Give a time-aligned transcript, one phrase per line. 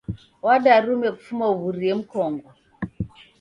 [0.45, 2.49] Wadarume kufuma uw'urie mkongo.